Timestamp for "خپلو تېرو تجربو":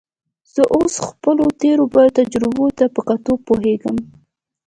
1.07-2.65